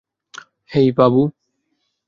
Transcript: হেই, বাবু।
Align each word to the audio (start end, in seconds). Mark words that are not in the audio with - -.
হেই, 0.71 0.87
বাবু। 0.97 1.21